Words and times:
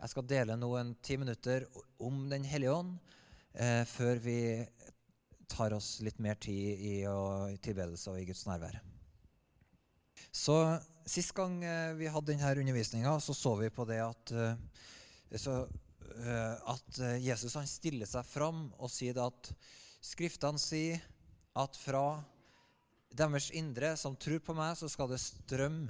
Jeg 0.00 0.12
skal 0.14 0.28
dele 0.28 0.56
noen 0.56 0.94
ti 1.04 1.18
minutter 1.20 1.66
om 2.00 2.22
Den 2.30 2.46
hellige 2.48 2.72
ånd 2.72 2.94
eh, 3.52 3.82
før 3.84 4.20
vi 4.24 4.38
tar 5.50 5.74
oss 5.76 5.98
litt 6.04 6.20
mer 6.22 6.38
tid 6.40 6.80
i, 6.80 6.94
å, 7.10 7.50
i 7.52 7.58
tilbedelse 7.60 8.12
og 8.12 8.20
i 8.20 8.24
Guds 8.28 8.46
nærvær. 8.48 8.78
Så 10.30 10.56
Sist 11.10 11.32
gang 11.34 11.56
eh, 11.64 11.92
vi 11.98 12.06
hadde 12.06 12.30
denne 12.30 12.50
undervisninga, 12.62 13.16
så 13.18 13.34
så 13.34 13.56
vi 13.58 13.70
på 13.74 13.82
det 13.88 13.98
at, 14.04 14.30
eh, 14.30 15.38
så, 15.42 15.56
eh, 16.22 16.70
at 16.70 17.00
Jesus 17.18 17.56
han 17.58 17.66
stiller 17.66 18.06
seg 18.06 18.26
fram 18.28 18.68
og 18.78 18.92
sier 18.92 19.18
at 19.24 19.52
Skriftene 20.00 20.56
sier 20.56 21.02
at 21.60 21.74
fra 21.76 22.22
deres 23.12 23.50
indre 23.52 23.90
som 24.00 24.14
tror 24.16 24.38
på 24.40 24.54
meg, 24.56 24.78
så 24.78 24.88
skal 24.88 25.10
det 25.10 25.18
strøm, 25.20 25.82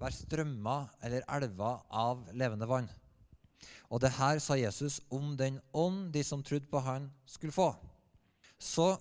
være 0.00 0.16
strømmer 0.16 0.88
eller 1.06 1.26
elver 1.36 1.84
av 1.94 2.24
levende 2.34 2.66
vann. 2.66 2.88
Og 3.94 4.00
det 4.02 4.10
her 4.16 4.40
sa 4.42 4.56
Jesus 4.58 4.98
om 5.14 5.36
den 5.38 5.60
ånd 5.70 6.08
de 6.14 6.24
som 6.26 6.42
trodde 6.42 6.66
på 6.66 6.80
han, 6.82 7.06
skulle 7.30 7.54
få. 7.54 7.70
Så 8.58 8.96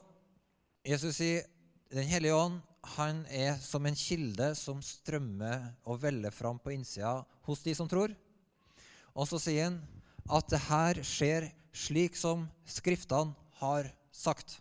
Jesus 0.85 1.17
sier 1.17 1.49
Den 1.93 2.07
hellige 2.09 2.33
ånd 2.33 2.55
han 2.97 3.19
er 3.29 3.59
som 3.61 3.85
en 3.85 3.95
kilde 3.95 4.47
som 4.57 4.79
strømmer 4.81 5.67
og 5.85 5.99
veller 6.01 6.33
fram 6.33 6.57
på 6.57 6.71
innsida 6.73 7.19
hos 7.45 7.61
de 7.61 7.75
som 7.77 7.85
tror. 7.87 8.09
Og 9.13 9.29
så 9.29 9.37
sier 9.37 9.67
han 9.67 9.77
at 10.25 10.49
det 10.49 10.61
her 10.65 11.01
skjer 11.05 11.45
slik 11.69 12.17
som 12.17 12.47
Skriftene 12.65 13.37
har 13.61 13.91
sagt. 14.09 14.57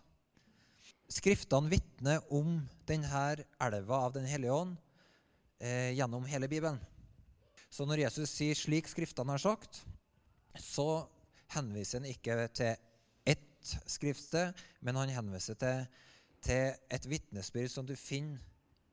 Skriftene 1.09 1.73
vitner 1.73 2.21
om 2.29 2.61
denne 2.85 3.25
elva 3.57 4.03
av 4.05 4.13
Den 4.13 4.29
hellige 4.29 4.53
ånd 4.53 4.77
eh, 5.57 5.97
gjennom 5.97 6.29
hele 6.29 6.47
Bibelen. 6.47 6.77
Så 7.73 7.89
når 7.89 8.05
Jesus 8.05 8.29
sier 8.29 8.53
'slik 8.53 8.87
Skriftene 8.87 9.33
har 9.33 9.41
sagt', 9.41 9.81
så 10.59 11.05
henviser 11.53 12.01
han 12.01 12.09
ikke 12.09 12.47
til 12.55 12.75
ett 13.29 13.75
skriftsted, 13.89 14.53
men 14.81 14.97
han 14.99 15.13
henviser 15.13 15.57
til, 15.59 15.85
til 16.43 16.73
et 16.93 17.09
vitnesbyrd 17.09 17.71
som 17.71 17.87
du 17.87 17.95
finner 17.99 18.41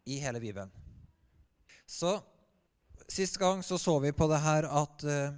i 0.08 0.20
hele 0.22 0.40
Bibelen. 0.40 0.70
Så 1.86 2.20
Sist 3.10 3.40
gang 3.42 3.62
så, 3.64 3.78
så 3.78 3.96
vi 3.98 4.12
på 4.14 4.28
det 4.30 4.38
her 4.38 4.66
at 4.70 5.02
uh, 5.02 5.32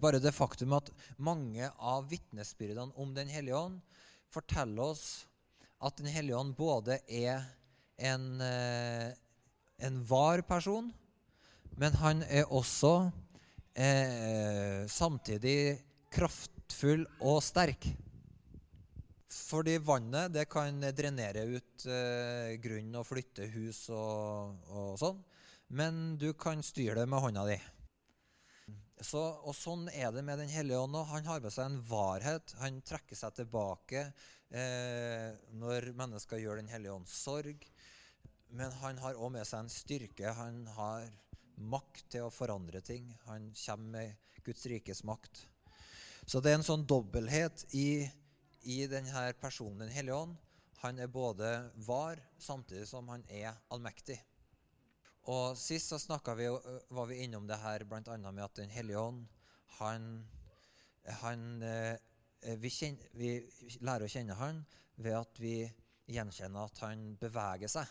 bare 0.00 0.18
det 0.20 0.34
faktum 0.36 0.74
at 0.76 0.90
mange 1.16 1.70
av 1.80 2.10
vitnesbyrdene 2.10 2.92
om 3.00 3.14
Den 3.16 3.30
hellige 3.32 3.56
ånd 3.56 3.78
forteller 4.34 4.90
oss 4.92 5.04
at 5.80 5.96
Den 5.96 6.10
hellige 6.12 6.36
ånd 6.36 6.52
både 6.58 6.98
er 7.08 7.46
en, 7.96 8.26
uh, 8.36 9.08
en 9.80 9.96
var 10.04 10.42
person, 10.44 10.90
men 11.78 11.96
han 12.02 12.20
er 12.28 12.52
også 12.52 13.10
eh, 13.74 14.86
samtidig 14.90 15.58
kraftfull 16.14 17.04
og 17.20 17.42
sterk. 17.44 17.86
Fordi 19.34 19.76
vannet 19.82 20.32
det 20.34 20.46
kan 20.50 20.78
drenere 20.94 21.44
ut 21.56 21.86
eh, 21.90 22.54
grunn 22.62 22.94
og 23.00 23.06
flytte 23.08 23.48
hus 23.54 23.88
og, 23.90 24.60
og, 24.70 24.92
sånn. 25.00 25.22
Men 25.74 26.18
du 26.20 26.30
kan 26.38 26.62
styre 26.62 27.00
det 27.00 27.08
med 27.10 27.22
hånda 27.24 27.46
di. 27.48 27.58
Så, 29.04 29.20
og 29.20 29.52
Sånn 29.58 29.88
er 29.90 30.12
det 30.14 30.22
med 30.24 30.38
Den 30.38 30.52
hellige 30.52 30.78
ånd. 30.80 30.96
Han 31.10 31.26
har 31.26 31.42
med 31.42 31.52
seg 31.52 31.66
en 31.66 31.80
varhet. 31.88 32.54
Han 32.60 32.78
trekker 32.86 33.18
seg 33.18 33.34
tilbake 33.40 34.06
eh, 34.54 35.34
når 35.58 35.90
mennesker 35.98 36.40
gjør 36.40 36.62
Den 36.62 36.70
hellige 36.70 36.94
ånds 36.94 37.16
sorg. 37.26 37.66
Men 38.54 38.70
han 38.84 39.00
har 39.02 39.18
òg 39.18 39.34
med 39.34 39.48
seg 39.48 39.64
en 39.64 39.72
styrke. 39.72 40.30
Han 40.38 40.62
har 40.76 41.10
makt 41.56 42.08
til 42.14 42.26
å 42.26 42.32
forandre 42.34 42.80
ting. 42.84 43.08
Han 43.28 43.50
kommer 43.64 43.90
med 43.98 44.42
Guds 44.44 44.66
rikes 44.70 45.04
makt. 45.04 45.46
Så 46.26 46.40
det 46.40 46.52
er 46.52 46.58
en 46.58 46.66
sånn 46.66 46.86
dobbelthet 46.88 47.66
i, 47.76 48.04
i 48.62 48.84
denne 48.88 49.26
personen, 49.40 49.84
Den 49.84 49.92
hellige 49.94 50.20
ånd. 50.26 50.36
Han 50.84 50.98
er 51.00 51.08
både 51.08 51.50
var, 51.86 52.20
samtidig 52.38 52.86
som 52.88 53.08
han 53.08 53.24
er 53.28 53.54
allmektig. 53.72 54.18
Og 55.32 55.56
Sist 55.56 55.88
så 55.88 56.20
vi, 56.36 56.48
var 56.88 57.06
vi 57.08 57.22
innom 57.24 57.46
det 57.48 57.56
her 57.62 57.84
bl.a. 57.88 58.16
med 58.18 58.44
at 58.44 58.56
Den 58.56 58.70
hellige 58.70 59.00
ånd 59.00 59.24
han, 59.78 60.26
han 61.22 61.62
vi, 62.60 62.70
kjenner, 62.70 63.08
vi, 63.16 63.30
lærer 63.80 64.06
å 64.06 64.12
kjenne 64.12 64.36
han 64.38 64.60
ved 65.00 65.16
at 65.16 65.40
vi 65.40 65.56
gjenkjenner 66.12 66.68
at 66.68 66.82
han 66.84 67.14
beveger 67.20 67.70
seg. 67.72 67.88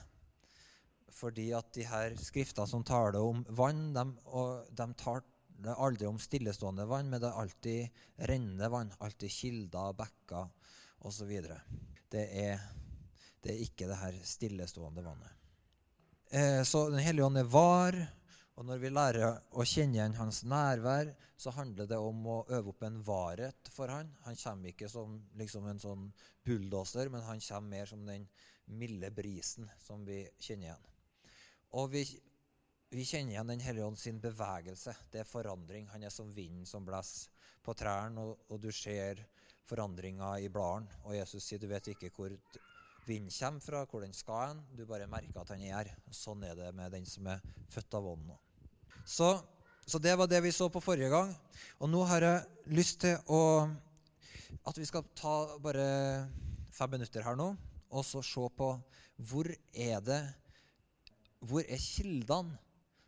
Fordi 1.13 1.51
at 1.55 1.69
de 1.75 1.85
her 1.87 2.15
skriftene 2.17 2.69
som 2.69 2.83
taler 2.85 3.21
om 3.21 3.43
vann, 3.53 3.91
de, 3.95 4.05
de 4.73 4.87
taler 4.99 5.77
aldri 5.77 6.07
om 6.09 6.19
stillestående 6.19 6.87
vann, 6.89 7.11
men 7.11 7.21
det 7.21 7.29
er 7.29 7.43
alltid 7.43 8.01
rennende 8.29 8.69
vann. 8.73 8.91
Alltid 8.99 9.31
kilder, 9.31 9.93
bekker 9.99 10.49
osv. 11.07 11.31
Det, 12.09 12.25
er, 12.25 12.65
det 13.43 13.53
er 13.53 13.63
ikke 13.67 13.87
det 13.91 14.01
her 14.01 14.19
stillestående 14.25 15.05
vannet. 15.05 15.39
Eh, 16.33 16.63
så 16.65 16.89
Den 16.89 17.03
hellige 17.03 17.29
ånd 17.29 17.37
er 17.37 17.49
var. 17.49 17.99
Og 18.53 18.65
når 18.69 18.81
vi 18.83 18.89
lærer 18.93 19.39
å 19.57 19.63
kjenne 19.65 19.97
igjen 19.97 20.17
hans 20.19 20.43
nærvær, 20.45 21.09
så 21.41 21.53
handler 21.55 21.87
det 21.89 21.97
om 21.97 22.19
å 22.29 22.43
øve 22.53 22.69
opp 22.69 22.83
en 22.85 22.99
varhet 23.05 23.69
for 23.73 23.89
han. 23.89 24.11
Han 24.27 24.37
kommer 24.37 24.69
ikke 24.69 24.89
som 24.91 25.15
liksom 25.39 25.65
en 25.69 25.81
sånn 25.81 26.03
bulldoser, 26.45 27.09
men 27.09 27.25
han 27.25 27.41
kommer 27.41 27.79
mer 27.79 27.89
som 27.89 28.05
den 28.05 28.27
milde 28.69 29.09
brisen 29.11 29.69
som 29.81 30.05
vi 30.05 30.21
kjenner 30.37 30.69
igjen. 30.69 30.92
Og 31.73 31.89
vi, 31.93 32.03
vi 32.93 33.05
kjenner 33.05 33.33
igjen 33.33 33.53
Den 33.53 33.63
hellige 33.65 33.85
ånd 33.85 33.97
sin 33.99 34.19
bevegelse. 34.21 34.93
Det 35.11 35.23
er 35.23 35.29
forandring. 35.29 35.87
Han 35.93 36.03
er 36.03 36.13
som 36.13 36.29
vinden 36.33 36.67
som 36.69 36.85
blåser 36.85 37.31
på 37.63 37.73
trærne, 37.79 38.19
og, 38.19 38.43
og, 38.51 38.59
du 38.59 38.69
ser 38.75 39.21
forandringer 39.69 40.43
i 40.43 40.49
bladene. 40.51 41.01
Og 41.07 41.15
Jesus 41.15 41.45
sier 41.47 41.61
du 41.61 41.69
vet 41.71 41.87
ikke 41.93 42.11
hvor 42.13 42.35
vinden 43.07 43.31
kommer 43.31 43.63
fra, 43.63 43.85
hvor 43.87 44.03
den 44.03 44.13
skal 44.13 44.51
hen. 44.51 44.61
Du 44.75 44.85
bare 44.85 45.07
merker 45.07 45.41
at 45.41 45.53
han 45.55 45.63
er 45.63 45.77
her. 45.79 45.93
Sånn 46.11 46.43
er 46.43 46.59
det 46.59 46.73
med 46.75 46.91
den 46.93 47.07
som 47.09 47.27
er 47.31 47.41
født 47.71 47.97
av 47.97 48.11
ånden. 48.13 48.37
Så, 49.05 49.31
så, 49.85 49.99
det 49.99 50.13
var 50.19 50.29
det 50.31 50.43
vi 50.43 50.51
så 50.55 50.69
på 50.71 50.83
forrige 50.83 51.11
gang. 51.11 51.33
Og 51.79 51.89
nå 51.91 52.03
har 52.11 52.27
jeg 52.27 52.75
lyst 52.75 53.01
til 53.03 53.17
å 53.31 53.41
at 54.69 54.77
vi 54.77 54.85
skal 54.85 55.07
ta 55.17 55.57
bare 55.63 55.87
fem 56.73 56.93
minutter 56.93 57.25
her 57.25 57.35
nå, 57.39 57.49
og 57.89 58.05
så 58.05 58.21
se 58.25 58.43
på 58.57 58.69
hvor 59.29 59.49
er 59.73 59.99
det 60.05 60.21
Hvor 61.43 61.65
er 61.67 61.81
kildene 61.81 62.57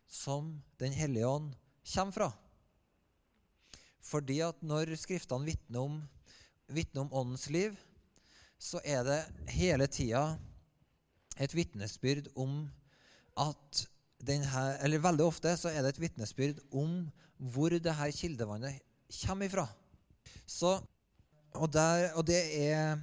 som 0.06 0.56
Den 0.80 0.92
hellige 0.92 1.28
ånd 1.28 1.54
kommer 1.92 2.12
fra? 2.12 2.30
Fordi 4.06 4.40
at 4.44 4.60
når 4.62 4.94
Skriftene 5.00 5.48
vitner 5.48 5.82
om, 5.82 6.00
vitner 6.68 7.06
om 7.06 7.12
åndens 7.12 7.48
liv, 7.50 7.74
så 8.58 8.80
er 8.84 9.02
det 9.06 9.20
hele 9.52 9.86
tida 9.90 10.36
et 11.36 11.52
vitnesbyrd 11.52 12.30
om 12.36 12.64
at 13.36 13.86
denne, 14.26 14.62
Eller 14.80 15.02
veldig 15.02 15.26
ofte 15.26 15.52
så 15.60 15.68
er 15.68 15.82
det 15.84 15.94
et 15.94 16.00
vitnesbyrd 16.06 16.62
om 16.72 17.04
hvor 17.36 17.70
det 17.70 17.92
her 17.98 18.12
kildevannet 18.16 18.80
kommer 19.26 19.46
ifra. 19.46 19.66
Så, 20.46 20.78
og, 21.52 21.68
der, 21.72 22.12
og 22.16 22.24
det 22.26 22.40
er, 22.70 22.96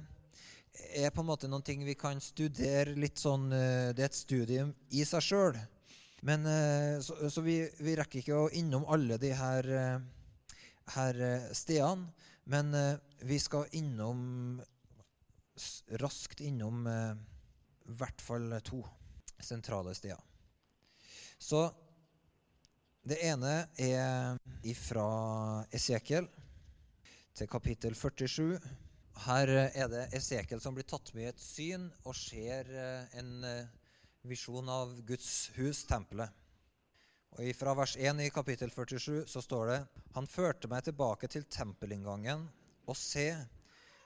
er, 0.74 1.10
på 1.10 1.22
en 1.22 1.28
måte 1.28 1.48
noen 1.50 1.64
ting 1.64 1.84
vi 1.86 1.94
kan 1.98 2.20
studere 2.22 2.96
litt 2.98 3.20
sånn 3.20 3.50
eh, 3.52 3.92
Det 3.94 4.04
er 4.04 4.10
et 4.10 4.18
studium 4.18 4.74
i 4.90 5.04
seg 5.06 5.22
sjøl. 5.22 5.58
Men, 6.24 6.46
eh, 6.48 6.98
så, 7.04 7.16
så 7.30 7.44
vi, 7.44 7.60
vi, 7.78 7.96
rekker 7.98 8.22
ikke 8.22 8.40
å 8.46 8.50
innom 8.56 8.86
alle 8.90 9.18
de 9.20 9.32
her, 9.36 9.68
eh, 9.68 10.58
her 10.96 11.24
stedene. 11.54 12.10
Men 12.44 12.76
vi 13.24 13.38
skal 13.40 13.70
innom 13.72 14.58
raskt 16.02 16.42
innom 16.44 16.82
i 16.84 17.94
hvert 17.96 18.20
fall 18.20 18.52
to 18.60 18.82
sentrale 19.40 19.94
steder. 19.96 20.20
Så 21.40 21.62
det 23.08 23.16
ene 23.24 23.54
er 23.80 24.36
fra 24.76 25.08
Esekiel 25.72 26.28
til 27.32 27.48
kapittel 27.48 27.96
47. 27.96 28.60
Her 29.22 29.48
er 29.48 29.88
det 29.92 30.08
Esekiel 30.16 30.60
som 30.60 30.74
blir 30.74 30.86
tatt 30.88 31.12
med 31.14 31.28
i 31.28 31.30
et 31.30 31.40
syn 31.40 31.86
og 32.02 32.16
ser 32.18 32.70
eh, 32.70 33.18
en 33.20 33.44
eh, 33.46 33.68
visjon 34.26 34.68
av 34.68 34.96
Guds 35.06 35.50
hus, 35.54 35.84
tempelet. 35.86 36.32
Og 37.34 37.50
Fra 37.58 37.74
vers 37.74 37.96
1 37.98 38.20
i 38.22 38.30
kapittel 38.34 38.70
47 38.70 39.24
så 39.30 39.42
står 39.42 39.70
det 39.70 39.78
Han 40.14 40.26
førte 40.30 40.70
meg 40.70 40.84
tilbake 40.86 41.30
til 41.30 41.46
tempelinngangen, 41.50 42.46
og 42.86 42.98
se, 42.98 43.30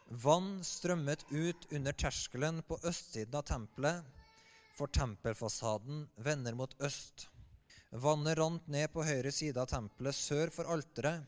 Vann 0.08 0.62
strømmet 0.64 1.26
ut 1.30 1.66
under 1.76 1.92
terskelen 1.92 2.62
på 2.64 2.78
østsiden 2.88 3.34
av 3.36 3.44
tempelet, 3.48 4.06
for 4.78 4.88
tempelfasaden 4.94 6.06
vender 6.24 6.54
mot 6.56 6.72
øst. 6.80 7.26
Vannet 7.90 8.38
rant 8.38 8.68
ned 8.72 8.88
på 8.94 9.04
høyre 9.04 9.32
side 9.32 9.60
av 9.60 9.68
tempelet 9.68 10.16
sør 10.16 10.52
for 10.54 10.70
alteret. 10.72 11.26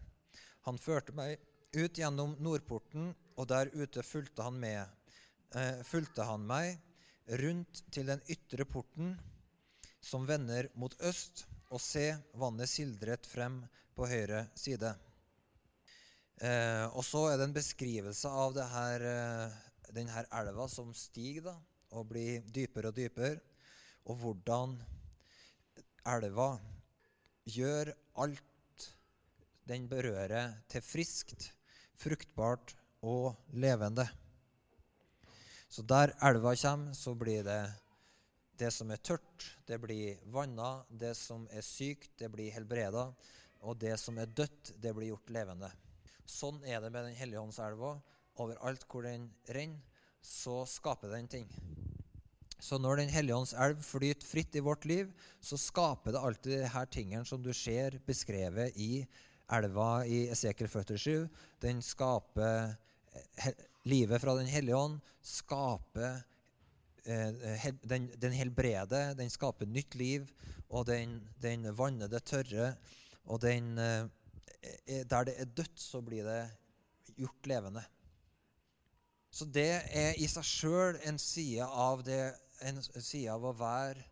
Han 0.65 0.81
førte 0.81 1.12
meg 1.17 1.37
ut 1.77 1.99
gjennom 1.99 2.37
nordporten, 2.41 3.12
og 3.40 3.48
der 3.48 3.70
ute 3.72 4.04
fulgte 4.04 4.44
han, 4.44 4.58
med, 4.60 4.84
eh, 5.56 5.81
fulgte 5.87 6.26
han 6.28 6.44
meg 6.44 6.76
rundt 7.40 7.84
til 7.94 8.10
den 8.10 8.20
ytre 8.28 8.66
porten, 8.69 9.14
som 10.00 10.26
vender 10.28 10.69
mot 10.81 10.94
øst, 11.00 11.46
og 11.70 11.81
se, 11.81 12.10
vannet 12.34 12.69
sildret 12.69 13.28
frem 13.31 13.60
på 13.96 14.08
høyre 14.10 14.48
side. 14.58 14.90
Eh, 16.40 16.87
og 16.96 17.04
så 17.06 17.26
er 17.31 17.38
det 17.38 17.46
en 17.48 17.56
beskrivelse 17.56 18.28
av 18.28 18.58
her, 18.75 19.04
eh, 19.06 19.58
denne 19.94 20.25
elva 20.40 20.66
som 20.69 20.93
stiger 20.96 21.50
da, 21.50 21.54
og 21.96 22.08
blir 22.12 22.44
dypere 22.54 22.90
og 22.90 22.96
dypere, 22.96 23.40
og 24.08 24.20
hvordan 24.20 24.76
elva 26.10 26.50
gjør 27.44 27.93
alt 28.25 28.86
den 29.69 29.86
berører, 29.88 30.56
til 30.69 30.82
friskt, 30.82 31.50
fruktbart 32.00 32.75
og 33.02 33.37
levende. 33.52 34.06
Så 35.70 35.82
der 35.87 36.12
elva 36.26 36.55
kommer, 36.56 36.94
så 36.94 37.14
blir 37.14 37.44
det 37.47 37.62
det 38.61 38.69
som 38.75 38.91
er 38.93 39.00
tørt, 39.00 39.47
det 39.64 39.79
blir 39.81 40.19
vanna. 40.29 40.82
Det 40.91 41.14
som 41.17 41.47
er 41.49 41.64
sykt, 41.64 42.11
det 42.20 42.29
blir 42.32 42.52
helbreda. 42.52 43.06
Og 43.64 43.79
det 43.81 43.94
som 44.00 44.19
er 44.20 44.29
dødt, 44.29 44.75
det 44.76 44.93
blir 44.97 45.14
gjort 45.14 45.32
levende. 45.32 45.70
Sånn 46.29 46.61
er 46.64 46.82
det 46.82 46.91
med 46.93 47.08
Den 47.08 47.17
hellige 47.17 47.41
ånds 47.41 47.61
elva. 47.62 47.94
Overalt 48.41 48.85
hvor 48.88 49.06
den 49.06 49.31
renner, 49.49 49.81
så 50.20 50.67
skaper 50.69 51.14
den 51.14 51.29
ting. 51.29 51.46
Så 52.61 52.76
når 52.76 53.00
Den 53.00 53.08
hellige 53.08 53.37
ånds 53.37 53.55
elv 53.56 53.81
flyter 53.81 54.26
fritt 54.26 54.56
i 54.56 54.61
vårt 54.61 54.85
liv, 54.85 55.08
så 55.41 55.56
skaper 55.56 56.12
det 56.12 56.20
alltid 56.20 56.58
de 56.61 56.69
her 56.75 56.87
tingene 56.93 57.25
som 57.25 57.41
du 57.43 57.53
ser 57.56 57.96
beskrevet 58.05 58.76
i 58.76 59.06
elva 59.50 60.05
i 60.05 60.26
Esekiel 60.29 60.69
47. 60.69 61.29
Den 61.64 61.81
skaper 61.82 62.76
livet 63.88 64.20
fra 64.22 64.34
Den 64.38 64.50
hellige 64.50 64.76
ånd, 64.76 64.98
skaper 65.24 66.22
eh, 67.04 67.68
den, 67.82 68.10
den 68.20 68.36
helbreder, 68.36 69.14
den 69.18 69.30
skaper 69.30 69.66
nytt 69.66 69.94
liv, 69.94 70.26
og 70.68 70.86
den, 70.86 71.20
den 71.42 71.66
vanner 71.76 72.08
det 72.08 72.24
tørre. 72.28 72.74
Og 73.24 73.40
den, 73.42 73.78
eh, 73.78 75.04
der 75.08 75.24
det 75.28 75.38
er 75.40 75.48
dødt, 75.56 75.80
så 75.80 76.02
blir 76.04 76.24
det 76.24 76.42
gjort 77.16 77.46
levende. 77.46 77.84
Så 79.30 79.46
det 79.46 79.70
er 79.94 80.16
i 80.18 80.26
seg 80.26 80.46
sjøl 80.46 80.98
en 81.06 81.18
side 81.18 81.66
av 81.66 82.02
det 82.06 82.22
en 82.66 82.80
side 82.82 83.30
av 83.32 83.44
å 83.46 83.54
være, 83.56 84.02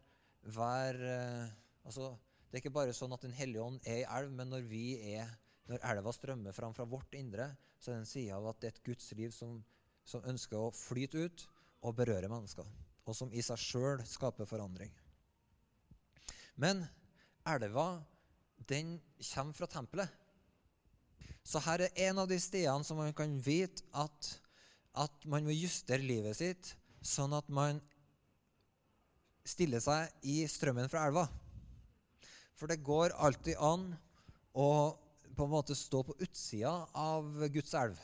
være 0.54 1.12
eh, 1.12 1.50
altså, 1.84 2.14
Det 2.48 2.56
er 2.56 2.62
ikke 2.62 2.76
bare 2.78 2.94
sånn 2.96 3.12
at 3.12 3.24
Den 3.26 3.36
hellige 3.36 3.64
ånd 3.64 3.80
er 3.84 4.02
i 4.02 4.06
elv, 4.18 4.32
men 4.32 4.48
når, 4.54 4.64
vi 4.70 4.96
er, 5.12 5.28
når 5.68 5.84
elva 5.90 6.12
strømmer 6.16 6.56
fram 6.56 6.74
fra 6.76 6.86
vårt 6.88 7.14
indre, 7.18 7.50
så 7.78 7.90
er 7.90 7.98
det 7.98 8.02
en 8.02 8.10
side 8.10 8.34
av 8.34 8.48
at 8.50 8.60
det 8.60 8.70
er 8.70 8.76
et 8.76 8.86
Guds 8.88 9.10
liv 9.18 9.32
som, 9.34 9.58
som 10.04 10.24
ønsker 10.28 10.58
å 10.58 10.74
flyte 10.74 11.26
ut 11.28 11.44
og 11.84 11.96
berøre 11.98 12.30
mennesker, 12.30 12.66
og 13.04 13.16
som 13.16 13.32
i 13.32 13.44
seg 13.44 13.60
sjøl 13.60 14.02
skaper 14.08 14.48
forandring. 14.48 14.90
Men 16.58 16.82
elva, 17.46 18.00
den 18.68 18.96
kommer 19.32 19.56
fra 19.56 19.68
tempelet. 19.70 20.08
Så 21.46 21.62
her 21.64 21.86
er 21.86 22.00
en 22.08 22.24
av 22.24 22.28
de 22.28 22.36
stedene 22.42 22.84
som 22.84 22.98
man 23.00 23.14
kan 23.16 23.38
vite 23.40 23.84
at, 23.96 24.32
at 24.98 25.28
man 25.30 25.46
må 25.46 25.54
justere 25.54 26.04
livet 26.04 26.36
sitt 26.36 26.74
sånn 27.04 27.32
at 27.36 27.46
man 27.48 27.78
stiller 29.48 29.80
seg 29.80 30.26
i 30.28 30.42
strømmen 30.50 30.90
fra 30.92 31.06
elva. 31.08 31.24
For 32.58 32.68
det 32.68 32.82
går 32.84 33.14
alltid 33.16 33.56
an 33.62 33.92
å 34.58 34.68
på 35.38 35.46
en 35.46 35.52
måte 35.54 35.76
stå 35.78 36.02
på 36.02 36.16
utsida 36.18 36.72
av 36.98 37.46
Guds 37.54 37.74
elv. 37.78 37.98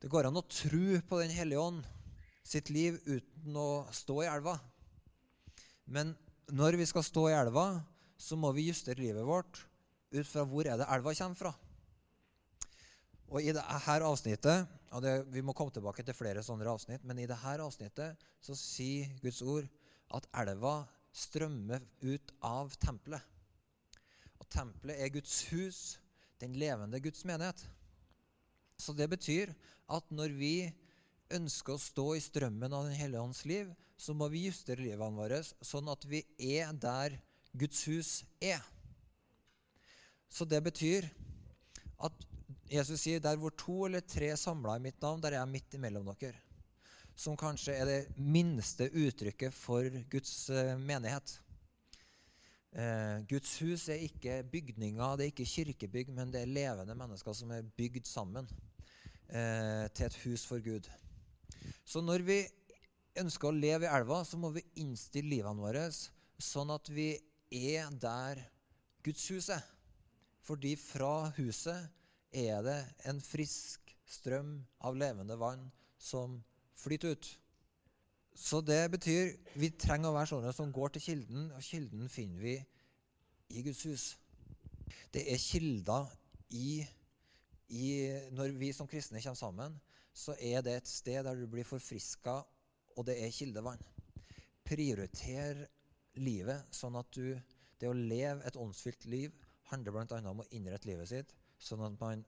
Det 0.00 0.08
går 0.12 0.28
an 0.28 0.40
å 0.40 0.46
tro 0.48 1.00
på 1.08 1.20
Den 1.20 1.34
hellige 1.34 1.60
ånd 1.60 1.84
sitt 2.46 2.70
liv 2.70 2.96
uten 3.04 3.58
å 3.58 3.84
stå 3.92 4.22
i 4.22 4.30
elva. 4.30 4.54
Men 5.84 6.14
når 6.56 6.78
vi 6.80 6.86
skal 6.88 7.04
stå 7.04 7.26
i 7.28 7.36
elva, 7.36 7.66
så 8.16 8.38
må 8.38 8.52
vi 8.56 8.68
justere 8.68 9.02
livet 9.02 9.26
vårt 9.26 9.60
ut 10.14 10.28
fra 10.28 10.46
hvor 10.48 10.68
er 10.68 10.78
det 10.80 10.88
elva 10.94 11.14
kommer 11.18 11.40
fra. 11.40 11.52
Og 13.26 13.42
i 13.42 13.52
dette 13.52 14.00
avsnittet 14.06 14.72
og 14.94 15.02
det, 15.02 15.26
Vi 15.34 15.42
må 15.42 15.52
komme 15.52 15.74
tilbake 15.74 16.04
til 16.06 16.14
flere 16.14 16.44
sånne 16.46 16.64
avsnitt, 16.70 17.02
men 17.04 17.18
i 17.18 17.26
dette 17.26 17.56
avsnittet 17.60 18.22
så 18.40 18.54
sier 18.56 19.10
Guds 19.20 19.42
ord 19.42 19.66
at 20.14 20.28
elva 20.40 20.86
strømmer 21.12 21.82
ut 22.06 22.32
av 22.46 22.72
tempelet. 22.80 23.35
Og 24.46 24.52
tempelet 24.54 25.00
er 25.02 25.10
Guds 25.10 25.40
hus, 25.50 25.78
den 26.38 26.54
levende 26.54 27.00
Guds 27.02 27.24
menighet. 27.26 27.64
Så 28.78 28.94
det 28.94 29.08
betyr 29.10 29.50
at 29.90 30.12
når 30.14 30.34
vi 30.38 30.68
ønsker 31.34 31.74
å 31.74 31.82
stå 31.82 32.04
i 32.14 32.22
strømmen 32.22 32.70
av 32.70 32.86
Den 32.86 32.94
hellige 32.94 33.24
ånds 33.26 33.42
liv, 33.50 33.72
så 33.98 34.14
må 34.14 34.28
vi 34.30 34.44
justere 34.46 34.84
livene 34.84 35.18
våre 35.18 35.40
sånn 35.42 35.88
at 35.90 36.06
vi 36.06 36.22
er 36.38 36.70
der 36.78 37.16
Guds 37.58 37.82
hus 37.90 38.10
er. 38.38 38.62
Så 40.30 40.46
det 40.46 40.62
betyr 40.62 41.08
at 42.06 42.26
Jesus 42.70 43.02
sier 43.02 43.22
der 43.22 43.38
hvor 43.40 43.50
to 43.58 43.86
eller 43.88 44.04
tre 44.06 44.30
samla 44.38 44.76
i 44.76 44.84
mitt 44.86 45.02
navn, 45.02 45.22
der 45.24 45.34
er 45.34 45.42
jeg 45.42 45.54
midt 45.56 45.74
imellom 45.78 46.12
dere. 46.20 46.38
Som 47.18 47.34
kanskje 47.40 47.74
er 47.74 47.90
det 47.90 48.00
minste 48.14 48.92
uttrykket 48.92 49.54
for 49.56 49.90
Guds 50.12 50.50
uh, 50.52 50.76
menighet. 50.78 51.38
Uh, 52.76 53.22
Guds 53.24 53.54
hus 53.64 53.86
er 53.88 54.02
ikke 54.04 54.42
bygninger, 54.52 55.16
det 55.16 55.24
er 55.24 55.32
ikke 55.32 55.48
kirkebygg, 55.48 56.10
men 56.12 56.32
det 56.32 56.42
er 56.42 56.50
levende 56.50 56.96
mennesker 56.98 57.32
som 57.36 57.54
er 57.56 57.64
bygd 57.78 58.04
sammen 58.04 58.48
eh, 59.30 59.86
til 59.96 60.06
et 60.06 60.18
hus 60.26 60.44
for 60.44 60.60
Gud. 60.60 60.84
Så 61.88 62.02
når 62.04 62.24
vi 62.26 62.36
ønsker 63.16 63.48
å 63.48 63.56
leve 63.56 63.88
i 63.88 63.94
elva, 63.96 64.20
så 64.28 64.36
må 64.36 64.50
vi 64.52 64.64
innstille 64.82 65.30
livene 65.32 65.62
våre 65.62 65.86
sånn 65.88 66.72
at 66.74 66.90
vi 66.92 67.14
er 67.48 67.88
der 67.96 68.42
Guds 69.06 69.24
hus 69.32 69.48
er. 69.54 69.64
Fordi 70.44 70.74
fra 70.78 71.30
huset 71.38 71.88
er 72.36 72.60
det 72.66 72.78
en 73.08 73.22
frisk 73.24 73.96
strøm 74.06 74.58
av 74.84 74.98
levende 74.98 75.38
vann 75.40 75.64
som 75.98 76.38
flyter 76.78 77.16
ut. 77.16 77.30
Så 78.36 78.60
det 78.60 78.82
betyr 78.92 79.32
vi 79.56 79.70
trenger 79.80 80.10
å 80.10 80.16
være 80.16 80.28
sånne 80.28 80.52
som 80.52 80.72
går 80.72 80.92
til 80.94 81.04
kilden, 81.06 81.48
og 81.56 81.64
kilden 81.64 82.08
finner 82.12 82.42
vi 82.44 82.56
i 83.56 83.62
Guds 83.64 83.82
hus. 83.88 84.04
Det 85.12 85.22
er 85.32 85.40
kilder 85.40 86.10
i, 86.52 86.84
i 87.72 87.86
Når 88.36 88.52
vi 88.60 88.72
som 88.76 88.88
kristne 88.88 89.22
kommer 89.24 89.40
sammen, 89.40 89.78
så 90.12 90.36
er 90.36 90.60
det 90.64 90.76
et 90.76 90.90
sted 90.90 91.24
der 91.24 91.36
du 91.36 91.46
blir 91.48 91.64
forfriska, 91.64 92.42
og 92.96 93.06
det 93.08 93.16
er 93.24 93.32
kildevann. 93.32 93.80
Prioriter 94.66 95.64
livet 96.20 96.76
sånn 96.76 96.96
at 96.96 97.12
du 97.12 97.36
Det 97.76 97.90
å 97.90 97.92
leve 97.92 98.40
et 98.48 98.56
åndsfylt 98.56 99.04
liv 99.04 99.34
handler 99.68 99.92
bl.a. 99.92 100.20
om 100.30 100.38
å 100.40 100.46
innrette 100.56 100.88
livet 100.88 101.10
sitt 101.10 101.34
sånn 101.60 101.82
at 101.84 101.98
man 102.00 102.22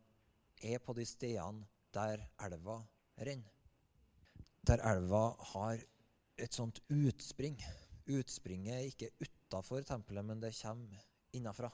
er 0.61 0.77
på 0.85 0.93
de 0.93 1.07
stedene 1.09 1.65
der 1.97 2.21
elva 2.45 2.83
renner. 3.25 3.55
Der 4.69 4.83
elva 4.85 5.23
har 5.55 5.81
et 6.39 6.55
sånt 6.55 6.81
utspring. 6.93 7.59
Utspringet 8.09 8.75
er 8.75 8.89
ikke 8.89 9.11
utafor 9.21 9.85
tempelet, 9.87 10.25
men 10.25 10.41
det 10.43 10.55
kommer 10.61 11.05
innafra. 11.37 11.71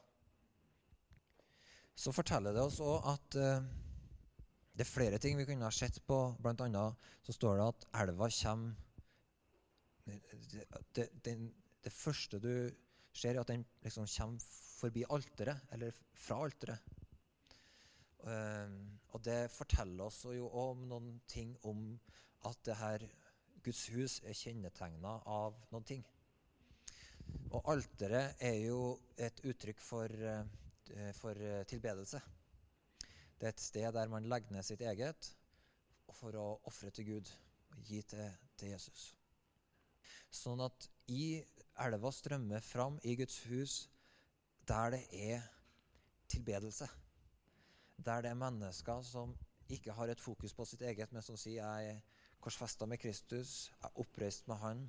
Så 1.94 2.12
forteller 2.12 2.54
det 2.56 2.62
oss 2.64 2.80
òg 2.82 3.06
at 3.12 3.36
uh, 3.38 3.66
det 4.74 4.82
er 4.82 4.90
flere 4.90 5.20
ting 5.22 5.38
vi 5.38 5.46
kunne 5.46 5.68
ha 5.68 5.74
sett 5.74 6.00
på. 6.06 6.18
Blant 6.42 6.64
annet 6.64 7.10
så 7.22 7.36
står 7.36 7.60
det 7.60 7.68
at 7.68 7.86
elva 8.02 8.30
kommer 8.40 8.74
det, 10.04 10.64
det, 10.92 11.06
det, 11.24 11.36
det 11.84 11.92
første 11.92 12.40
du 12.42 12.50
ser, 13.14 13.34
er 13.34 13.40
at 13.40 13.52
den 13.52 13.64
liksom 13.84 14.08
kommer 14.10 14.42
forbi 14.74 15.04
alteret, 15.08 15.62
eller 15.72 15.94
fra 16.18 16.42
alteret. 16.44 16.90
Ehm, 18.28 18.76
og 19.12 19.22
det 19.24 19.52
forteller 19.52 20.08
oss 20.08 20.24
jo 20.32 20.48
om 20.48 20.84
noen 20.90 21.20
ting 21.30 21.54
om 21.68 21.86
at 22.48 22.60
det 22.66 22.76
her 22.80 23.04
Guds 23.64 23.86
hus 23.94 24.18
er 24.28 24.36
kjennetegna 24.36 25.14
av 25.30 25.56
noen 25.72 25.86
ting. 25.88 26.04
Og 27.54 27.70
alteret 27.72 28.42
er 28.44 28.58
jo 28.66 28.78
et 29.16 29.40
uttrykk 29.46 29.80
for, 29.80 30.10
eh, 30.10 31.12
for, 31.16 31.40
tilbedelse. 31.70 32.20
Det 33.38 33.48
er 33.48 33.54
et 33.54 33.60
sted 33.60 33.92
der 33.92 34.08
man 34.08 34.28
legger 34.28 34.52
ned 34.52 34.62
sitt 34.66 34.80
eget 34.80 35.30
for 36.12 36.36
å 36.38 36.46
ofre 36.68 36.90
til 36.94 37.08
Gud 37.08 37.30
og 37.74 37.82
gi 37.88 38.02
til, 38.02 38.30
til 38.56 38.74
Jesus. 38.74 39.14
Sånn 40.34 40.60
at 40.64 40.88
i 41.10 41.42
elva 41.84 42.10
strømmer 42.14 42.62
fram 42.62 42.98
i 43.02 43.16
Guds 43.18 43.40
hus 43.50 43.74
der 44.68 44.94
det 44.94 45.02
er 45.12 45.42
tilbedelse. 46.30 46.88
Der 48.04 48.22
det 48.22 48.30
er 48.30 48.38
mennesker 48.38 49.02
som 49.02 49.34
ikke 49.68 49.92
har 49.92 50.08
et 50.08 50.20
fokus 50.20 50.54
på 50.54 50.64
sitt 50.68 50.82
eget, 50.82 51.12
men 51.12 51.22
som 51.22 51.36
sier 51.40 51.62
jeg 51.62 51.94
er 51.94 52.13
korsfesta 52.44 52.86
med 52.86 53.00
Kristus, 53.00 53.72
er 53.80 54.00
oppreist 54.02 54.48
med 54.50 54.60
Han. 54.60 54.84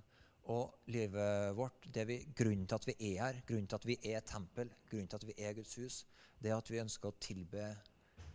Og 0.52 0.90
livet 0.94 1.56
vårt, 1.58 1.88
vi, 2.06 2.20
grunnen 2.38 2.68
til 2.70 2.78
at 2.78 2.88
vi 2.90 2.96
er 3.16 3.22
her, 3.24 3.40
grunnen 3.48 3.70
til 3.72 3.80
at 3.80 3.88
vi 3.90 3.96
er 4.12 4.26
tempel, 4.28 4.70
grunnen 4.92 5.10
til 5.10 5.22
at 5.22 5.26
vi 5.26 5.36
er 5.42 5.56
Guds 5.58 5.74
hus, 5.80 6.04
det 6.38 6.52
er 6.52 6.60
at 6.60 6.70
vi 6.70 6.82
ønsker 6.84 7.10
å 7.10 7.18
tilbe 7.24 7.72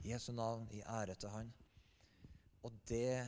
Jesu 0.03 0.33
navn 0.35 0.67
i 0.75 0.81
ære 0.83 1.15
til 1.21 1.31
Han. 1.37 1.53
Og 2.67 2.81
det 2.89 3.21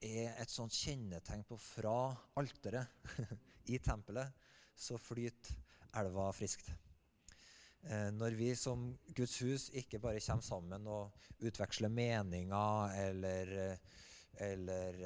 er 0.00 0.34
et 0.40 0.50
sånt 0.50 0.74
kjennetegn 0.74 1.44
på 1.46 1.58
fra 1.60 1.96
alteret 2.40 2.88
i 3.72 3.78
tempelet, 3.78 4.32
så 4.74 4.98
flyter 4.98 5.54
elva 6.00 6.30
friskt. 6.34 6.72
Eh, 7.84 8.10
når 8.12 8.36
vi 8.36 8.50
som 8.58 8.90
Guds 9.16 9.38
hus 9.44 9.68
ikke 9.76 10.00
bare 10.02 10.20
kommer 10.24 10.44
sammen 10.44 10.88
og 10.90 11.44
utveksler 11.46 11.92
meninger 11.92 12.96
eller, 13.06 13.52
eh, 13.68 14.08
eller 14.38 15.00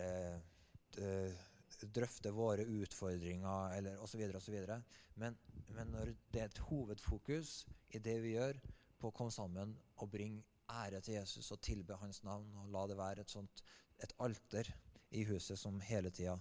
drøfte 1.94 2.30
våre 2.34 2.64
utfordringer 2.64 3.76
eller 3.76 4.00
osv., 4.02 4.22
osv. 4.36 4.56
Men, 5.20 5.36
men 5.74 5.92
når 5.92 6.14
det 6.32 6.40
er 6.40 6.50
et 6.50 6.64
hovedfokus 6.68 7.64
i 7.94 7.98
det 7.98 8.18
vi 8.22 8.36
gjør, 8.36 8.58
på 8.98 9.10
å 9.10 9.14
komme 9.14 9.34
sammen 9.34 9.74
og 10.00 10.10
bringe 10.10 10.44
ære 10.70 11.00
til 11.04 11.18
Jesus 11.18 11.50
og 11.52 11.60
tilbe 11.60 11.98
hans 12.00 12.22
navn, 12.24 12.48
og 12.62 12.70
la 12.72 12.86
det 12.88 12.96
være 12.98 13.24
et 13.24 13.32
sånt 13.34 13.64
et 14.02 14.14
alter 14.24 14.70
i 15.14 15.24
huset 15.28 15.58
som 15.60 15.80
hele 15.84 16.10
tida 16.10 16.38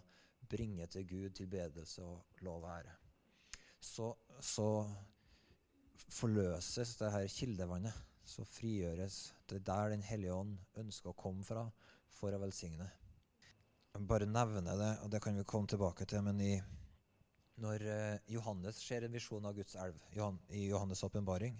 bringer 0.50 0.88
til 0.92 1.08
Gud 1.08 1.36
tilbedelse 1.38 2.04
og 2.06 2.44
lov 2.46 2.64
og 2.64 2.72
ære, 2.78 2.94
så, 3.84 4.14
så 4.40 4.68
forløses 6.08 6.96
det 7.02 7.12
her 7.12 7.28
kildevannet. 7.28 8.02
Så 8.26 8.46
frigjøres 8.48 9.34
det 9.52 9.66
der 9.68 9.90
Den 9.92 10.02
hellige 10.02 10.34
ånd 10.34 10.54
ønsker 10.80 11.12
å 11.12 11.18
komme 11.20 11.44
fra 11.44 11.66
for 12.18 12.34
å 12.34 12.42
velsigne. 12.42 12.88
Bare 14.10 14.26
nevne 14.26 14.74
det, 14.80 14.92
og 15.04 15.12
det 15.14 15.22
kan 15.22 15.38
vi 15.38 15.46
komme 15.46 15.70
tilbake 15.70 16.08
til, 16.10 16.24
men 16.26 16.40
i, 16.42 16.54
når 17.62 17.86
eh, 17.86 18.32
Johannes 18.34 18.80
ser 18.82 19.06
en 19.06 19.14
visjon 19.14 19.46
av 19.46 19.54
Guds 19.58 19.76
elv 19.78 20.00
i 20.50 20.66
Johannes' 20.66 21.04
åpenbaring, 21.06 21.60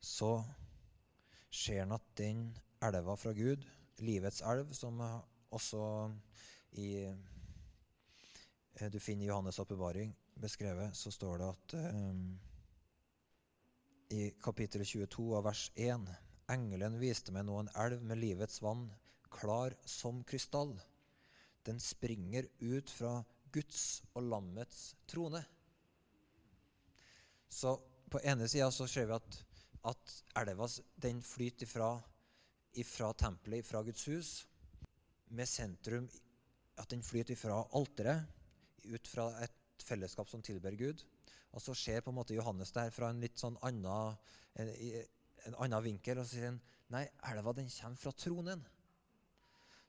så 0.00 0.36
ser 1.50 1.82
han 1.82 1.96
at 1.96 2.06
den 2.20 2.46
elva 2.86 3.16
fra 3.18 3.32
Gud, 3.34 3.66
livets 3.98 4.44
elv, 4.46 4.70
som 4.78 5.02
også 5.50 5.82
i, 6.78 6.90
eh, 8.78 8.90
du 8.92 9.00
finner 9.02 9.26
i 9.26 9.30
Johannes' 9.32 9.58
åpenbaring 9.60 10.14
beskrevet, 10.38 10.96
så 10.96 11.10
står 11.10 11.38
det 11.38 11.48
at 11.48 11.74
um, 11.94 12.38
i 14.14 14.30
kapittel 14.42 14.84
22 14.86 15.36
av 15.36 15.44
vers 15.48 15.66
1. 15.74 16.06
Engelen 16.52 16.98
viste 17.00 17.34
meg 17.34 17.44
nå 17.48 17.58
en 17.60 17.70
elv 17.76 18.04
med 18.06 18.20
livets 18.22 18.62
vann, 18.62 18.86
klar 19.30 19.74
som 19.84 20.22
krystall. 20.24 20.74
Den 21.66 21.80
springer 21.80 22.46
ut 22.58 22.90
fra 22.90 23.18
Guds 23.52 24.02
og 24.14 24.22
lammets 24.28 24.94
trone. 25.08 25.42
Så 27.48 27.74
på 28.10 28.20
ene 28.24 28.48
sida 28.48 28.70
så 28.72 28.86
ser 28.88 29.08
vi 29.08 29.16
at, 29.16 29.38
at 29.90 30.14
elva 30.42 30.68
den 31.00 31.20
flyter 31.24 31.66
ifra, 31.66 31.90
ifra 32.80 33.12
tempelet, 33.16 33.64
ifra 33.64 33.82
Guds 33.82 34.06
hus, 34.08 34.32
med 35.28 35.48
sentrum 35.48 36.08
At 36.78 36.90
den 36.90 37.02
flyter 37.02 37.34
ifra 37.34 37.56
alteret, 37.74 38.28
ut 38.86 39.08
fra 39.10 39.24
et 39.42 39.82
fellesskap 39.82 40.28
som 40.30 40.42
tilber 40.46 40.76
Gud. 40.78 41.02
Og 41.50 41.62
så 41.62 41.74
ser 41.74 42.04
på 42.04 42.12
en 42.12 42.18
måte 42.20 42.36
Johannes 42.36 42.70
det 42.70 42.84
her 42.84 42.94
fra 42.94 43.08
en 43.10 43.18
litt 43.18 43.40
sånn 43.40 43.56
annen, 43.66 44.14
en, 44.62 44.70
en 45.48 45.56
annen 45.64 45.82
vinkel. 45.82 46.20
Og 46.22 46.28
sier 46.30 46.52
han 46.52 46.60
nei, 46.94 47.02
elva 47.32 47.56
den 47.56 47.66
kommer 47.72 47.98
fra 47.98 48.12
tronen. 48.14 48.62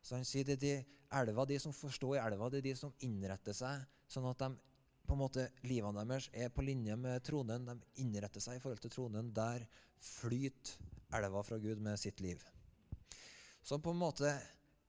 Så 0.01 0.17
han 0.17 0.25
sier 0.27 0.47
det 0.47 0.57
er 0.57 0.63
de, 0.63 0.73
elva, 1.19 1.45
de 1.45 1.59
som 1.61 1.75
forstår 1.75 2.17
i 2.17 2.21
elva, 2.23 2.49
det 2.49 2.61
er 2.61 2.69
de 2.69 2.75
som 2.77 2.93
innretter 3.05 3.55
seg 3.55 3.85
sånn 4.09 4.27
at 4.29 4.41
de, 4.41 4.49
på 5.05 5.15
en 5.15 5.21
måte, 5.21 5.47
livene 5.65 6.05
deres 6.05 6.29
er 6.33 6.51
på 6.53 6.65
linje 6.65 6.95
med 6.97 7.23
tronen. 7.25 7.65
De 7.65 8.03
innretter 8.03 8.43
seg 8.43 8.57
i 8.57 8.61
forhold 8.61 8.81
til 8.83 8.93
tronen. 8.93 9.31
Der 9.33 9.65
flyter 10.05 10.77
elva 11.17 11.41
fra 11.45 11.57
Gud 11.61 11.81
med 11.81 11.97
sitt 11.97 12.21
liv. 12.21 12.43
Så 13.65 13.79
på 13.81 13.93
en 13.93 14.01
måte 14.01 14.35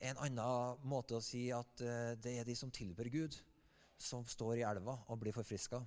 en 0.01 0.21
annen 0.21 0.85
måte 0.89 1.17
å 1.17 1.25
si 1.25 1.47
at 1.53 1.83
uh, 1.85 2.13
det 2.21 2.37
er 2.41 2.49
de 2.49 2.57
som 2.57 2.73
tilber 2.73 3.09
Gud, 3.13 3.37
som 4.01 4.25
står 4.29 4.61
i 4.61 4.67
elva 4.69 4.97
og 5.09 5.21
blir 5.21 5.37
forfriska 5.37 5.81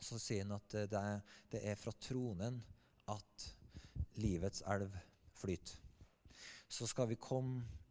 så 0.00 0.18
sier 0.20 0.44
han 0.44 0.56
at 0.56 0.76
det 0.90 1.00
er, 1.00 1.20
det 1.52 1.62
er 1.70 1.78
fra 1.80 1.92
tronen 2.00 2.60
at 3.12 3.46
livets 4.20 4.62
elv 4.72 4.92
flyter. 5.36 5.76
Så 6.68 6.88
skal 6.90 7.08
vi 7.08 7.18
komme, 7.20 7.62
eh, 7.62 7.85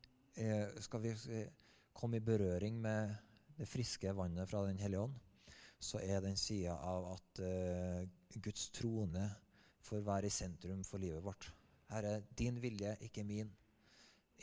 skal 0.84 1.02
vi 1.02 1.14
eh, 1.32 1.48
komme 1.96 2.18
i 2.18 2.24
berøring 2.24 2.80
med 2.82 3.14
det 3.56 3.68
friske 3.68 4.12
vannet 4.16 4.50
fra 4.50 4.66
Den 4.66 4.80
hellige 4.80 5.06
ånd, 5.08 5.16
så 5.80 6.00
er 6.04 6.22
den 6.22 6.38
sida 6.38 6.76
av 6.76 7.08
at 7.14 7.40
eh, 7.40 8.08
Guds 8.36 8.70
trone 8.76 9.30
får 9.86 10.04
være 10.04 10.28
i 10.28 10.34
sentrum 10.34 10.84
for 10.84 11.00
livet 11.00 11.24
vårt. 11.24 11.48
Herre, 11.88 12.22
din 12.38 12.62
vilje, 12.62 12.98
ikke 13.02 13.24
min. 13.24 13.52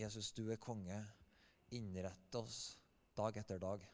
Jesus, 0.00 0.32
du 0.32 0.48
er 0.50 0.56
konge. 0.56 0.96
Innrett 1.72 2.34
oss 2.34 2.78
dag 3.16 3.36
etter 3.36 3.58
dag. 3.60 3.84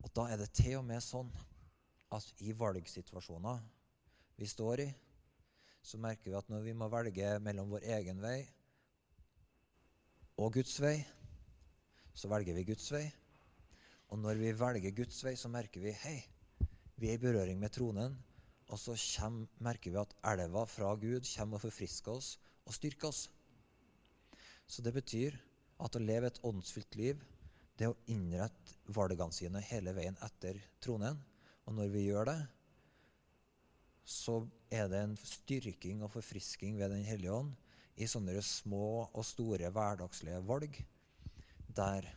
Og 0.00 0.10
da 0.16 0.28
er 0.30 0.40
det 0.40 0.52
til 0.54 0.78
og 0.78 0.86
med 0.88 1.02
sånn 1.04 1.32
at 2.14 2.44
i 2.44 2.54
valgsituasjoner 2.56 3.60
vi 4.38 4.48
står 4.48 4.84
i, 4.84 4.90
så 5.84 5.98
merker 6.00 6.30
vi 6.30 6.38
at 6.38 6.48
når 6.48 6.62
vi 6.64 6.76
må 6.76 6.88
velge 6.88 7.38
mellom 7.44 7.72
vår 7.74 7.84
egen 7.98 8.22
vei 8.22 8.38
og 10.40 10.56
Guds 10.56 10.78
vei, 10.82 10.96
så 12.14 12.30
velger 12.30 12.56
vi 12.56 12.66
Guds 12.66 12.88
vei. 12.94 13.04
Og 14.10 14.18
når 14.18 14.40
vi 14.40 14.52
velger 14.58 14.94
Guds 14.96 15.20
vei, 15.26 15.34
så 15.38 15.50
merker 15.50 15.82
vi 15.82 15.94
hei, 16.04 16.16
vi 16.98 17.10
er 17.10 17.18
i 17.18 17.22
berøring 17.22 17.60
med 17.60 17.74
tronen. 17.74 18.16
Og 18.72 18.80
så 18.80 18.96
kjem, 18.98 19.44
merker 19.62 19.92
vi 19.92 20.00
at 20.00 20.14
elva 20.32 20.64
fra 20.66 20.94
Gud 20.98 21.26
kommer 21.34 21.58
og 21.58 21.66
forfrisker 21.66 22.16
oss 22.16 22.34
og 22.64 22.74
styrker 22.74 23.10
oss. 23.10 23.26
Så 24.66 24.82
det 24.82 24.94
betyr 24.96 25.36
at 25.84 25.94
å 25.94 26.02
leve 26.02 26.30
et 26.30 26.40
åndsfylt 26.46 26.96
liv, 26.98 27.20
det 27.76 27.86
er 27.86 27.92
å 27.92 28.10
innrette 28.10 28.78
valgene 28.94 29.34
sine 29.34 29.62
hele 29.68 29.92
veien 29.94 30.16
etter 30.24 30.58
tronen. 30.82 31.18
Og 31.68 31.76
når 31.76 31.90
vi 31.92 32.06
gjør 32.06 32.30
det, 32.30 32.38
så 34.04 34.40
er 34.72 34.88
det 34.90 35.00
en 35.02 35.18
styrking 35.18 36.02
og 36.04 36.12
forfrisking 36.14 36.78
ved 36.80 36.92
Den 36.92 37.06
hellige 37.06 37.36
ånd 37.36 37.54
i 37.96 38.08
sånne 38.10 38.34
små 38.42 39.06
og 39.06 39.24
store 39.26 39.70
hverdagslige 39.74 40.40
valg, 40.46 40.78
der 41.74 42.08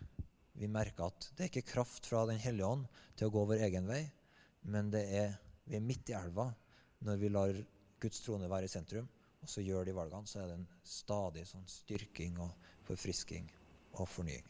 vi 0.57 0.69
merker 0.71 1.11
at 1.11 1.27
det 1.37 1.45
er 1.45 1.51
ikke 1.51 1.73
kraft 1.73 2.09
fra 2.09 2.23
Den 2.25 2.39
hellige 2.41 2.65
ånd 2.65 2.87
til 3.17 3.27
å 3.27 3.33
gå 3.33 3.43
vår 3.51 3.65
egen 3.67 3.89
vei, 3.89 4.01
men 4.73 4.89
er, 4.97 5.37
vi 5.65 5.77
er 5.77 5.85
midt 5.85 6.09
i 6.09 6.17
elva 6.17 6.49
når 7.05 7.21
vi 7.21 7.29
lar 7.29 7.59
Guds 8.01 8.23
trone 8.25 8.49
være 8.49 8.65
i 8.65 8.71
sentrum, 8.71 9.07
og 9.41 9.49
så 9.49 9.61
gjør 9.61 9.85
de 9.85 9.93
valgene, 9.97 10.29
så 10.29 10.41
er 10.41 10.49
det 10.49 10.57
en 10.57 10.69
stadig 10.85 11.45
sånn 11.49 11.67
styrking 11.69 12.39
og 12.41 12.73
forfrisking 12.87 13.45
og 13.97 14.09
fornying. 14.09 14.45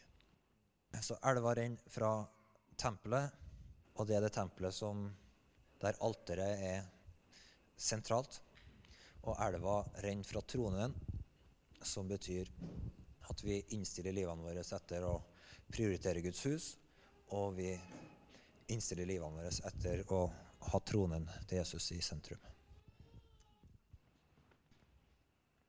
Så 1.03 1.19
elva 1.27 1.51
renner 1.57 1.91
fra 1.91 2.11
tempelet 2.79 3.35
og 3.97 4.05
det 4.05 4.17
er 4.17 4.27
det 4.27 4.33
tempelet 4.35 4.75
som, 4.75 5.07
der 5.81 5.97
alteret 6.05 6.61
er 6.61 6.83
sentralt. 7.77 8.39
Og 9.25 9.33
elva 9.43 9.79
renner 10.03 10.27
fra 10.27 10.43
tronen, 10.45 10.93
som 11.81 12.07
betyr 12.07 12.49
at 13.29 13.43
vi 13.43 13.59
innstiller 13.75 14.15
livene 14.15 14.43
våre 14.43 14.63
etter 14.63 15.05
å 15.05 15.15
prioritere 15.71 16.23
Guds 16.23 16.45
hus, 16.47 16.67
og 17.35 17.57
vi 17.57 17.73
innstiller 18.71 19.07
livene 19.07 19.41
våre 19.41 19.51
etter 19.69 20.03
å 20.13 20.21
ha 20.71 20.79
tronen 20.79 21.27
til 21.47 21.59
Jesus 21.59 21.91
i 21.95 22.01
sentrum. 22.03 22.39